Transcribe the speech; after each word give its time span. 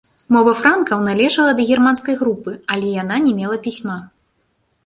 Мова 0.35 0.53
франкаў 0.61 1.03
належала 1.09 1.51
да 1.59 1.67
германскай 1.75 2.15
групы, 2.21 2.51
але 2.77 2.87
яна 3.03 3.15
не 3.27 3.35
мела 3.41 3.57
пісьма. 3.67 3.99